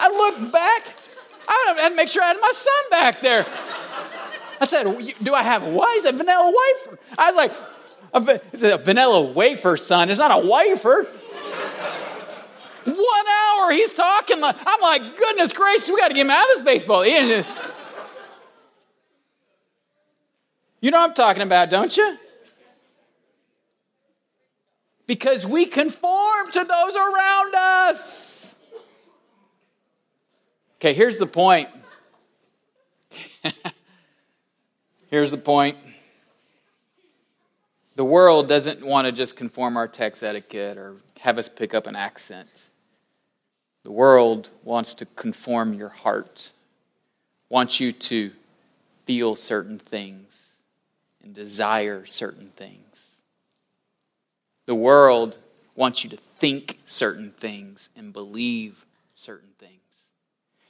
[0.00, 0.94] I, looked back.
[1.48, 3.46] I had to make sure I had my son back there.
[4.60, 4.84] I said,
[5.22, 5.94] Do I have what?
[5.94, 6.98] He said, Vanilla wafer.
[7.16, 7.52] I was like,
[8.52, 10.10] It's a vanilla wafer, son.
[10.10, 11.06] It's not a wafer.
[12.84, 14.42] One hour he's talking.
[14.42, 17.06] I'm like, goodness gracious, we got to get him out of this baseball.
[17.06, 17.44] You
[20.90, 22.18] know what I'm talking about, don't you?
[25.12, 28.54] because we conform to those around us.
[30.76, 31.68] Okay, here's the point.
[35.10, 35.76] here's the point.
[37.96, 41.86] The world doesn't want to just conform our text etiquette or have us pick up
[41.86, 42.48] an accent.
[43.84, 46.52] The world wants to conform your heart,
[47.48, 48.30] wants you to
[49.06, 50.54] feel certain things
[51.22, 52.78] and desire certain things.
[54.66, 55.38] The world
[55.74, 59.72] wants you to think certain things and believe certain things.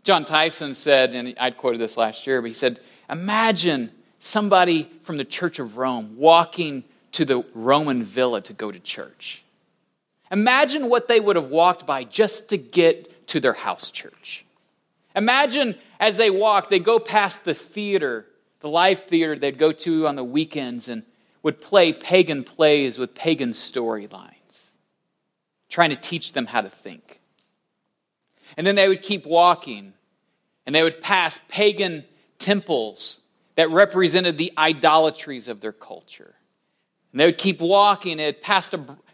[0.02, 5.16] Jon Tyson said, and I'd quoted this last year, but he said, Imagine somebody from
[5.16, 9.41] the Church of Rome walking to the Roman villa to go to church.
[10.32, 14.46] Imagine what they would have walked by just to get to their house church.
[15.14, 18.26] Imagine as they walk, they go past the theater,
[18.60, 21.02] the live theater they'd go to on the weekends, and
[21.42, 24.68] would play pagan plays with pagan storylines,
[25.68, 27.20] trying to teach them how to think.
[28.56, 29.92] And then they would keep walking,
[30.64, 32.04] and they would pass pagan
[32.38, 33.20] temples
[33.56, 36.34] that represented the idolatries of their culture.
[37.12, 38.70] And they would keep walking, and they'd pass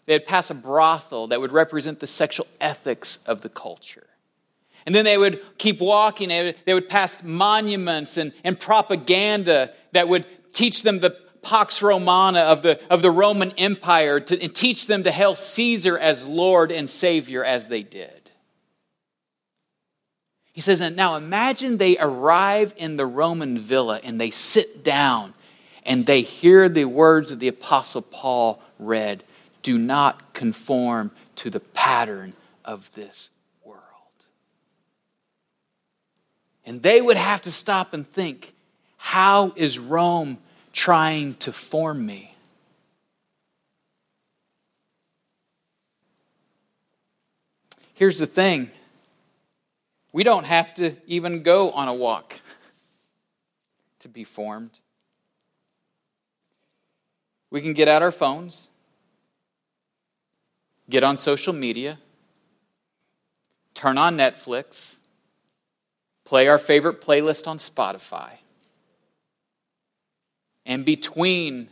[0.08, 4.06] a, they'd pass a brothel that would represent the sexual ethics of the culture.
[4.86, 9.72] And then they would keep walking, they would, they would pass monuments and, and propaganda
[9.92, 11.10] that would teach them the
[11.42, 15.96] Pax Romana of the, of the Roman Empire to, and teach them to hail Caesar
[15.96, 18.30] as Lord and Savior as they did.
[20.52, 25.34] He says, and now imagine they arrive in the Roman villa and they sit down
[25.84, 29.22] and they hear the words of the Apostle Paul read
[29.62, 32.32] Do not conform to the pattern
[32.64, 33.30] of this
[33.64, 33.80] world.
[36.64, 38.54] And they would have to stop and think,
[38.96, 40.38] How is Rome
[40.78, 42.32] trying to form me.
[47.94, 48.70] Here's the thing
[50.12, 52.38] we don't have to even go on a walk
[53.98, 54.78] to be formed.
[57.50, 58.68] We can get out our phones,
[60.88, 61.98] get on social media,
[63.74, 64.96] turn on Netflix,
[66.24, 68.32] play our favorite playlist on Spotify.
[70.66, 71.68] And between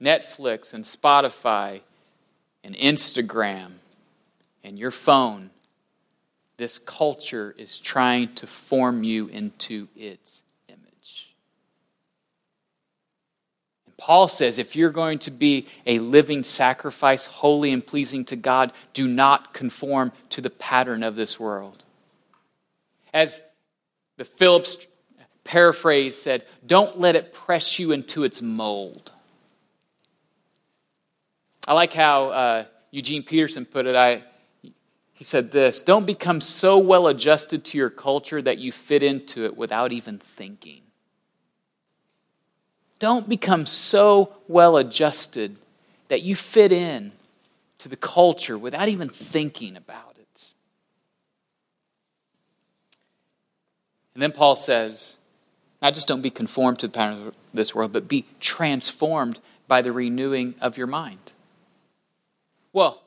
[0.00, 1.80] Netflix and Spotify
[2.64, 3.72] and Instagram
[4.64, 5.50] and your phone,
[6.56, 11.34] this culture is trying to form you into its image.
[13.86, 18.36] And Paul says if you're going to be a living sacrifice, holy and pleasing to
[18.36, 21.84] God, do not conform to the pattern of this world.
[23.12, 23.42] As
[24.16, 24.86] the Phillips
[25.44, 29.12] paraphrase said, don't let it press you into its mold.
[31.68, 33.94] I like how uh, Eugene Peterson put it.
[33.94, 34.22] I,
[35.12, 39.44] he said this Don't become so well adjusted to your culture that you fit into
[39.44, 40.80] it without even thinking.
[43.00, 45.56] Don't become so well adjusted
[46.08, 47.12] that you fit in
[47.78, 50.52] to the culture without even thinking about it.
[54.14, 55.16] And then Paul says,
[55.80, 59.80] not just don't be conformed to the pattern of this world, but be transformed by
[59.80, 61.32] the renewing of your mind.
[62.72, 63.02] Well,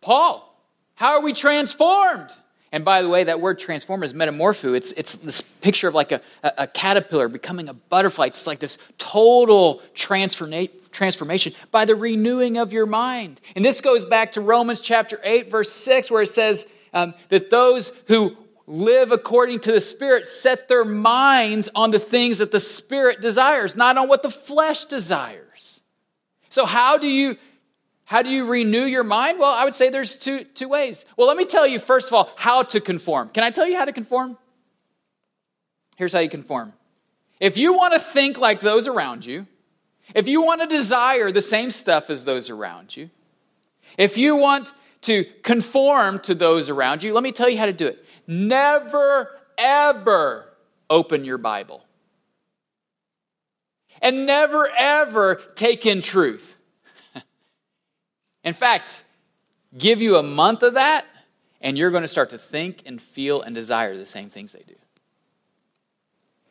[0.00, 0.56] Paul,
[0.94, 2.30] how are we transformed?
[2.74, 4.74] And by the way, that word transform is metamorpho.
[4.74, 8.26] It's, it's this picture of like a, a, caterpillar becoming a butterfly.
[8.26, 13.40] It's like this total transforma- transformation by the renewing of your mind.
[13.54, 17.48] And this goes back to Romans chapter 8, verse 6, where it says um, that
[17.48, 22.58] those who live according to the Spirit set their minds on the things that the
[22.58, 25.80] Spirit desires, not on what the flesh desires.
[26.48, 27.36] So, how do you
[28.04, 29.38] how do you renew your mind?
[29.38, 31.04] Well, I would say there's two, two ways.
[31.16, 33.30] Well, let me tell you, first of all, how to conform.
[33.30, 34.36] Can I tell you how to conform?
[35.96, 36.74] Here's how you conform.
[37.40, 39.46] If you want to think like those around you,
[40.14, 43.08] if you want to desire the same stuff as those around you,
[43.96, 47.72] if you want to conform to those around you, let me tell you how to
[47.72, 48.04] do it.
[48.26, 50.52] Never, ever
[50.90, 51.82] open your Bible.
[54.02, 56.53] And never, ever take in truth.
[58.44, 59.04] In fact,
[59.76, 61.04] give you a month of that,
[61.60, 64.62] and you're going to start to think and feel and desire the same things they
[64.66, 64.74] do.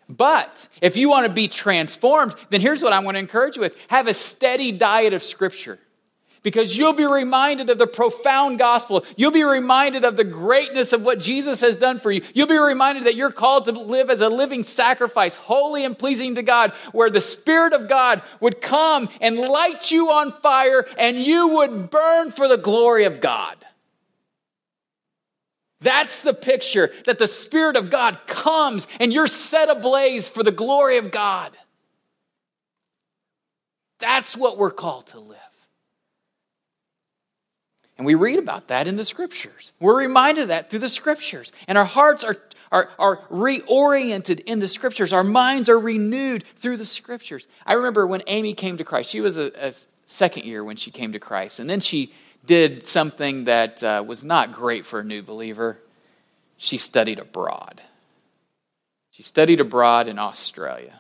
[0.10, 3.62] But if you want to be transformed, then here's what I'm going to encourage you
[3.62, 5.80] with have a steady diet of Scripture
[6.44, 9.06] because you'll be reminded of the profound gospel.
[9.16, 12.22] You'll be reminded of the greatness of what Jesus has done for you.
[12.34, 16.36] You'll be reminded that you're called to live as a living sacrifice, holy and pleasing
[16.36, 21.18] to God, where the Spirit of God would come and light you on fire and
[21.18, 23.56] you would burn for the glory of God.
[25.80, 30.52] That's the picture that the Spirit of God comes and you're set ablaze for the
[30.52, 31.52] glory of God.
[34.00, 35.38] That's what we're called to live.
[37.98, 39.74] And we read about that in the scriptures.
[39.80, 41.52] We're reminded of that through the scriptures.
[41.68, 42.38] And our hearts are,
[42.72, 45.14] are, are reoriented in the scriptures.
[45.14, 47.48] Our minds are renewed through the scriptures.
[47.66, 49.74] I remember when Amy came to Christ, she was a, a
[50.08, 51.60] second year when she came to Christ.
[51.60, 52.12] And then she
[52.46, 55.80] did something that uh, was not great for a new believer.
[56.58, 57.82] She studied abroad.
[59.12, 61.00] She studied abroad in Australia.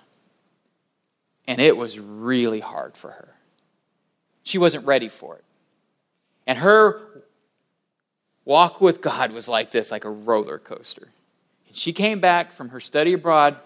[1.47, 3.35] And it was really hard for her.
[4.43, 5.43] She wasn't ready for it.
[6.45, 7.01] And her
[8.45, 11.07] walk with God was like this, like a roller coaster.
[11.67, 13.57] And she came back from her study abroad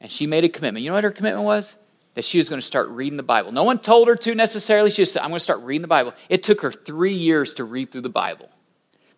[0.00, 0.82] and she made a commitment.
[0.82, 1.74] You know what her commitment was?
[2.14, 3.52] That she was going to start reading the Bible.
[3.52, 4.90] No one told her to necessarily.
[4.90, 6.12] She just said, I'm going to start reading the Bible.
[6.28, 8.48] It took her three years to read through the Bible.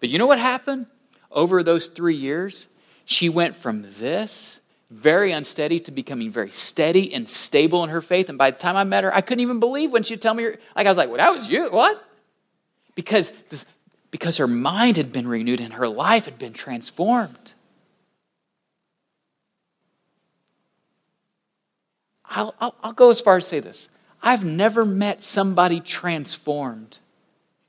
[0.01, 0.87] But you know what happened?
[1.31, 2.69] Over those three years,
[3.05, 8.29] she went from this very unsteady to becoming very steady and stable in her faith.
[8.29, 10.45] And by the time I met her, I couldn't even believe when she'd tell me,
[10.77, 11.69] like, I was like, well, that was you.
[11.69, 12.03] What?
[12.97, 13.65] Because, this,
[14.11, 17.53] because her mind had been renewed and her life had been transformed.
[22.29, 23.89] I'll, I'll, I'll go as far as say this
[24.21, 26.99] I've never met somebody transformed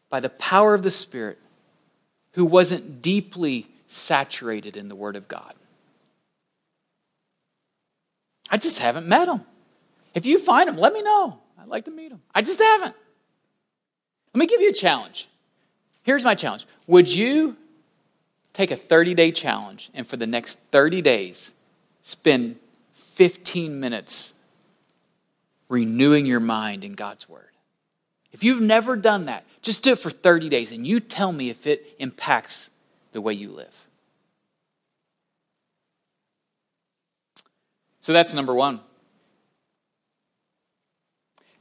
[0.10, 1.38] by the power of the Spirit
[2.32, 5.54] who wasn't deeply saturated in the Word of God.
[8.50, 9.42] I just haven't met them.
[10.13, 11.40] If you find them, let me know.
[11.60, 12.22] I'd like to meet them.
[12.34, 12.96] I just haven't.
[14.34, 15.28] Let me give you a challenge.
[16.04, 17.58] Here's my challenge Would you
[18.54, 21.52] take a 30 day challenge and for the next 30 days
[22.02, 22.58] spend
[22.94, 24.34] 15 minutes
[25.70, 27.50] renewing your mind in God's Word?
[28.32, 31.50] If you've never done that, just do it for 30 days and you tell me
[31.50, 32.69] if it impacts
[33.12, 33.88] the way you live.
[38.02, 38.80] So that's number one.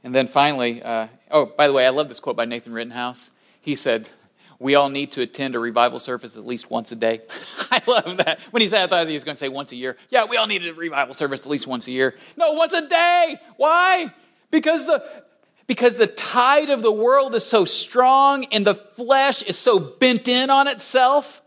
[0.03, 3.29] And then finally, uh, oh, by the way, I love this quote by Nathan Rittenhouse.
[3.61, 4.09] He said,
[4.59, 7.21] We all need to attend a revival service at least once a day.
[7.71, 8.39] I love that.
[8.51, 9.97] When he said, I thought he was going to say once a year.
[10.09, 12.15] Yeah, we all need a revival service at least once a year.
[12.35, 13.39] No, once a day.
[13.57, 14.13] Why?
[14.51, 15.03] Because the,
[15.67, 20.27] because the tide of the world is so strong and the flesh is so bent
[20.27, 21.41] in on itself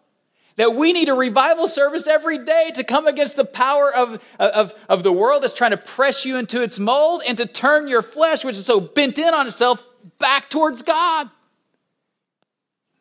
[0.60, 4.74] that we need a revival service every day to come against the power of, of,
[4.90, 8.02] of the world that's trying to press you into its mold and to turn your
[8.02, 9.82] flesh, which is so bent in on itself,
[10.18, 11.30] back towards God.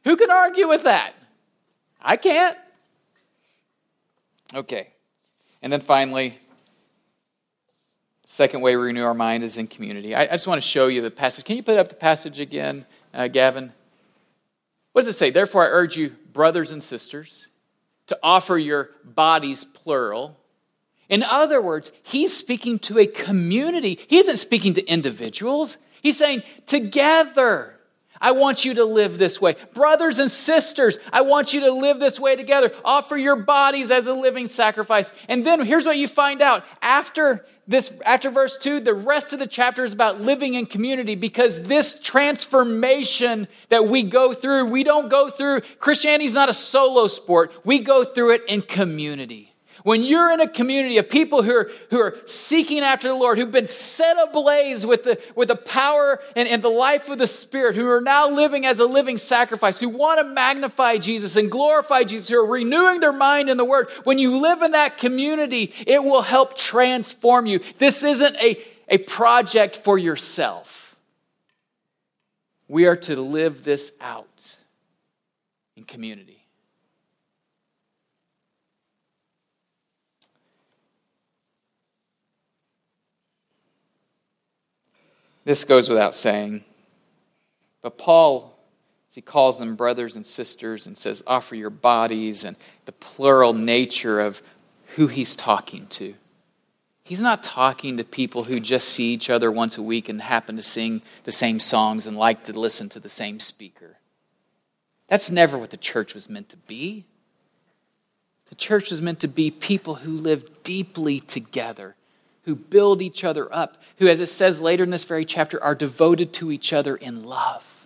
[0.06, 1.14] Who can argue with that?
[2.02, 2.58] I can't.
[4.56, 4.88] Okay.
[5.62, 6.38] And then finally,
[8.24, 10.16] second way we renew our mind is in community.
[10.16, 11.44] I, I just want to show you the passage.
[11.44, 13.74] Can you put up the passage again, uh, Gavin?
[14.94, 15.30] What does it say?
[15.30, 17.49] Therefore, I urge you, brothers and sisters,
[18.10, 20.36] to offer your bodies, plural.
[21.10, 24.00] In other words, he's speaking to a community.
[24.08, 25.78] He isn't speaking to individuals.
[26.02, 27.80] He's saying, together,
[28.20, 29.56] I want you to live this way.
[29.74, 32.72] Brothers and sisters, I want you to live this way together.
[32.84, 35.14] Offer your bodies as a living sacrifice.
[35.28, 36.66] And then here's what you find out.
[36.82, 41.14] After this, after verse 2, the rest of the chapter is about living in community
[41.14, 46.54] because this transformation that we go through, we don't go through, Christianity is not a
[46.54, 47.52] solo sport.
[47.64, 49.49] We go through it in community.
[49.84, 53.38] When you're in a community of people who are, who are seeking after the Lord,
[53.38, 57.28] who've been set ablaze with the, with the power and, and the life of the
[57.28, 61.50] Spirit, who are now living as a living sacrifice, who want to magnify Jesus and
[61.50, 64.98] glorify Jesus, who are renewing their mind in the Word, when you live in that
[64.98, 67.60] community, it will help transform you.
[67.78, 70.96] This isn't a, a project for yourself.
[72.68, 74.56] We are to live this out
[75.76, 76.39] in community.
[85.46, 86.64] This goes without saying.
[87.82, 88.58] But Paul,
[89.10, 93.54] as he calls them brothers and sisters and says, offer your bodies and the plural
[93.54, 94.44] nature of
[94.96, 96.16] who he's talking to.
[97.04, 100.58] He's not talking to people who just see each other once a week and happen
[100.58, 103.98] to sing the same songs and like to listen to the same speaker.
[105.08, 107.06] That's never what the church was meant to be.
[108.50, 111.96] The church was meant to be people who live deeply together
[112.50, 115.76] who build each other up, who, as it says later in this very chapter, are
[115.76, 117.86] devoted to each other in love,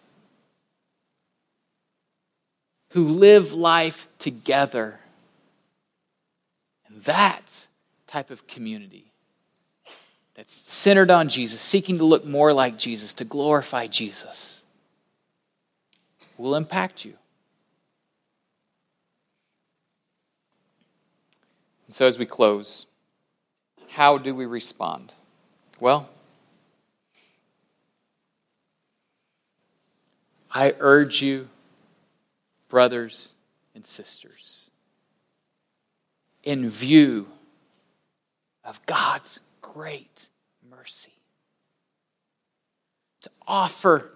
[2.92, 5.02] who live life together.
[6.88, 7.68] And that
[8.08, 9.12] type of community
[10.34, 14.64] that's centered on Jesus, seeking to look more like Jesus, to glorify Jesus,
[16.38, 17.16] will impact you.
[21.86, 22.86] And so, as we close,
[23.94, 25.14] how do we respond?
[25.80, 26.10] Well,
[30.52, 31.48] I urge you,
[32.70, 33.36] brothers
[33.76, 34.72] and sisters,
[36.44, 37.28] in view
[38.66, 40.28] of God's great
[40.68, 41.14] mercy,
[43.22, 44.12] to offer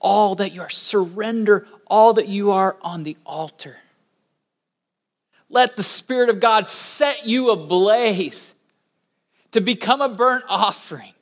[0.00, 3.76] all that you are, surrender all that you are on the altar.
[5.48, 8.51] Let the Spirit of God set you ablaze
[9.52, 11.12] to become a burnt offering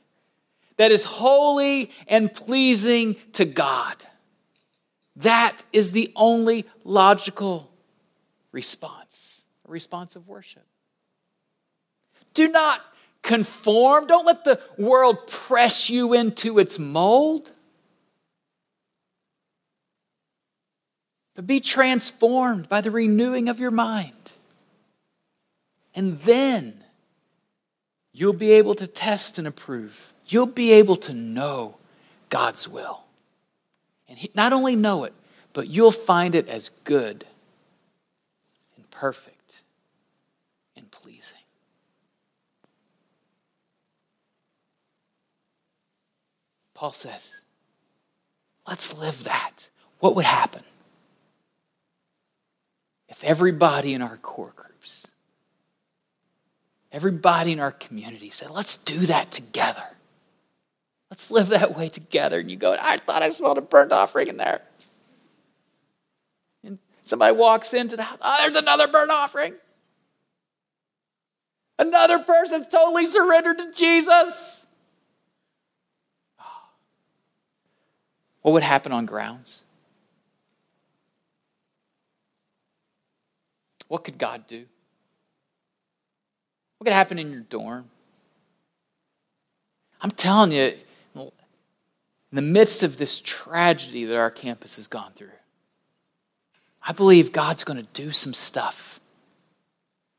[0.76, 4.04] that is holy and pleasing to God.
[5.16, 7.70] That is the only logical
[8.52, 10.64] response, a response of worship.
[12.32, 12.80] Do not
[13.22, 17.52] conform, don't let the world press you into its mold.
[21.34, 24.32] But be transformed by the renewing of your mind.
[25.94, 26.79] And then
[28.12, 30.12] you'll be able to test and approve.
[30.26, 31.76] You'll be able to know
[32.28, 33.04] God's will.
[34.08, 35.12] And not only know it,
[35.52, 37.24] but you'll find it as good
[38.76, 39.62] and perfect
[40.76, 41.38] and pleasing.
[46.74, 47.40] Paul says,
[48.66, 49.68] let's live that.
[49.98, 50.62] What would happen
[53.08, 54.69] if everybody in our groups
[56.92, 59.84] Everybody in our community said, let's do that together.
[61.10, 62.40] Let's live that way together.
[62.40, 64.62] And you go, I thought I smelled a burnt offering in there.
[66.64, 69.54] And somebody walks into the house, oh, there's another burnt offering.
[71.78, 74.64] Another person totally surrendered to Jesus.
[78.42, 79.62] What would happen on grounds?
[83.88, 84.66] What could God do?
[86.80, 87.90] What could happen in your dorm?
[90.00, 90.72] I'm telling you,
[91.14, 91.30] in
[92.32, 95.28] the midst of this tragedy that our campus has gone through,
[96.82, 98.98] I believe God's going to do some stuff.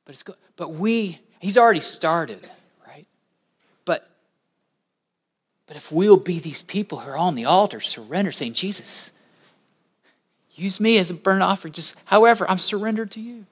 [0.05, 2.47] But, it's go- but we, He's already started,
[2.88, 3.07] right?
[3.84, 4.07] But,
[5.66, 9.12] but if we'll be these people who are on the altar, surrender, saying, Jesus,
[10.53, 11.74] Use me as a burnt offering.
[11.74, 13.45] Just however, I'm surrendered to you.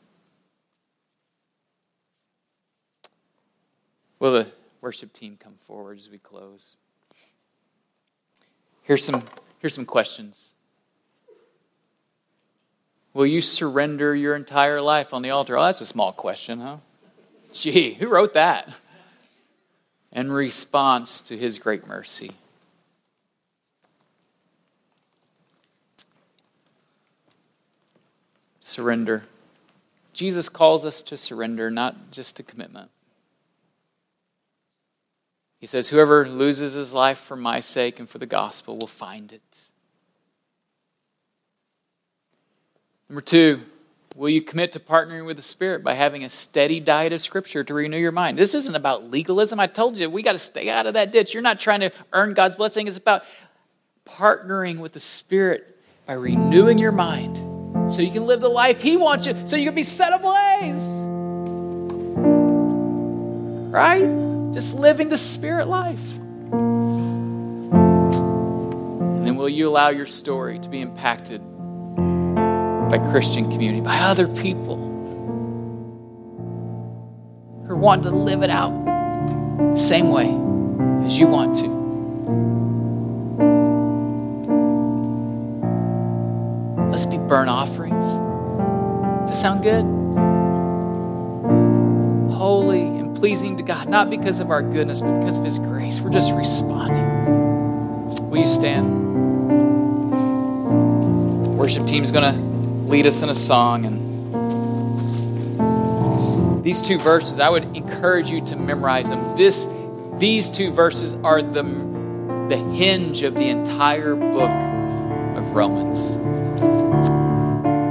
[4.19, 4.47] Will the
[4.81, 6.75] worship team come forward as we close?
[8.83, 9.23] Here's some,
[9.59, 10.53] here's some questions.
[13.13, 15.57] Will you surrender your entire life on the altar?
[15.57, 16.77] Oh, that's a small question, huh?
[17.53, 18.71] Gee, who wrote that?
[20.11, 22.31] In response to his great mercy.
[28.59, 29.23] Surrender.
[30.13, 32.91] Jesus calls us to surrender, not just to commitment.
[35.59, 39.31] He says, Whoever loses his life for my sake and for the gospel will find
[39.31, 39.61] it.
[43.09, 43.61] Number two,
[44.15, 47.63] will you commit to partnering with the Spirit by having a steady diet of Scripture
[47.63, 48.37] to renew your mind?
[48.37, 49.59] This isn't about legalism.
[49.59, 51.33] I told you, we got to stay out of that ditch.
[51.33, 53.23] You're not trying to earn God's blessing, it's about
[54.05, 57.37] partnering with the Spirit by renewing your mind
[57.91, 60.85] so you can live the life He wants you, so you can be set ablaze.
[63.71, 64.28] Right?
[64.53, 66.11] Just living the Spirit life.
[69.19, 71.41] And then will you allow your story to be impacted
[72.89, 74.77] by Christian community, by other people
[77.67, 78.71] who want to live it out
[79.73, 80.29] the same way
[81.05, 81.67] as you want to?
[86.89, 88.03] Let's be burnt offerings.
[88.03, 89.85] Does that sound good?
[92.33, 95.99] Holy pleasing to God, not because of our goodness, but because of His grace.
[95.99, 98.29] We're just responding.
[98.29, 99.09] Will you stand?
[101.57, 102.39] Worship team is going to
[102.85, 103.85] lead us in a song.
[103.85, 103.99] And
[106.63, 109.35] these two verses, I would encourage you to memorize them.
[109.37, 109.67] This,
[110.17, 111.63] these two verses are the,
[112.47, 114.49] the hinge of the entire book
[115.37, 116.15] of Romans.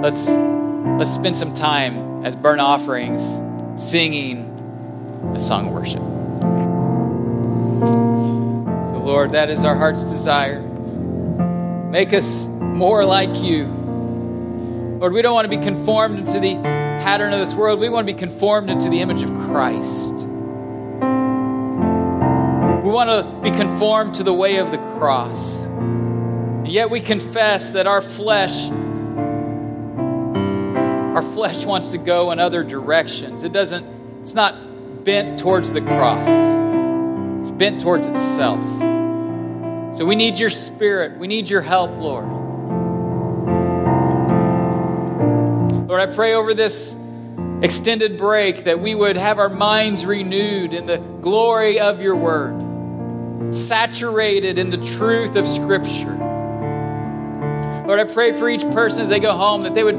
[0.03, 0.27] Let's,
[0.99, 3.23] let's spend some time as burnt offerings
[3.77, 4.48] singing
[5.35, 6.03] a song of worship.
[8.91, 10.61] So, Lord, that is our heart's desire.
[11.91, 13.67] Make us more like you.
[15.01, 17.81] Lord, we don't want to be conformed into the pattern of this world.
[17.81, 20.13] We want to be conformed into the image of Christ.
[22.85, 25.65] We want to be conformed to the way of the cross.
[25.65, 28.71] And yet we confess that our flesh
[31.19, 33.43] our flesh wants to go in other directions.
[33.43, 33.87] It doesn't
[34.21, 34.55] it's not
[35.09, 36.29] bent towards the cross,
[37.41, 38.63] it's bent towards itself.
[39.97, 41.19] So we need your spirit.
[41.19, 42.27] We need your help, Lord.
[45.89, 46.95] Lord, I pray over this
[47.63, 53.57] extended break that we would have our minds renewed in the glory of your word,
[53.57, 56.19] saturated in the truth of Scripture.
[57.87, 59.95] Lord, I pray for each person as they go home that they would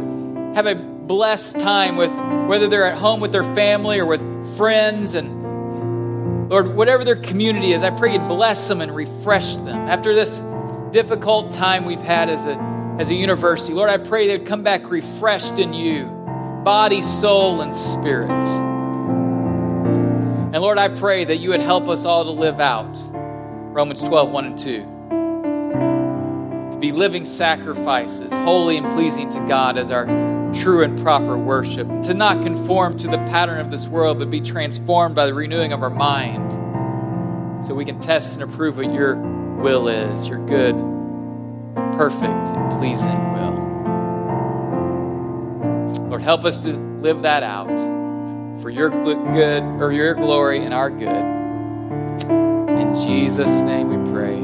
[0.54, 2.16] have a blessed time with
[2.48, 4.22] whether they're at home with their family or with
[4.60, 9.88] friends and Lord, whatever their community is, I pray you'd bless them and refresh them.
[9.88, 10.42] After this
[10.92, 12.58] difficult time we've had as a,
[13.00, 16.08] as a university, Lord, I pray they'd come back refreshed in you,
[16.66, 18.30] body, soul, and spirit.
[20.52, 24.30] And Lord, I pray that you would help us all to live out Romans 12,
[24.30, 26.72] 1 and 2.
[26.74, 31.88] To be living sacrifices, holy and pleasing to God as our true and proper worship,
[32.04, 35.74] to not conform to the pattern of this world, but be transformed by the renewing
[35.74, 36.54] of our mind
[37.66, 40.76] so we can test and approve what your will is, your good,
[41.98, 43.50] perfect, and pleasing will.
[46.10, 47.68] Lord, help us to live that out
[48.62, 51.26] for your good or your glory and our good.
[52.80, 54.40] In Jesus' name we pray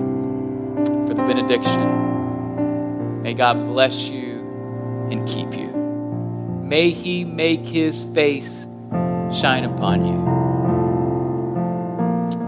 [1.08, 3.22] for the benediction.
[3.22, 4.40] May God bless you
[5.12, 5.75] and keep you.
[6.66, 8.66] May he make his face
[9.32, 10.18] shine upon you.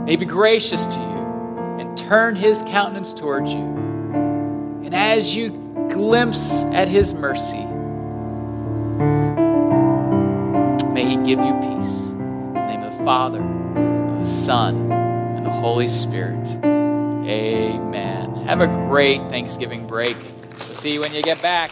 [0.06, 3.60] May be gracious to you and turn his countenance towards you.
[3.60, 5.52] And as you
[5.92, 7.64] glimpse at his mercy,
[10.94, 12.08] may he give you peace.
[12.08, 16.48] In the name of the Father, of the Son, and the Holy Spirit.
[16.66, 18.34] Amen.
[18.48, 20.18] Have a great Thanksgiving break.
[20.18, 21.70] We'll see you when you get back.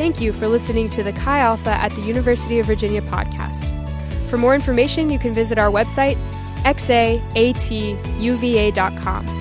[0.00, 3.66] Thank you for listening to the Chi Alpha at the University of Virginia podcast.
[4.30, 6.16] For more information, you can visit our website,
[6.64, 9.39] xaatuva.com.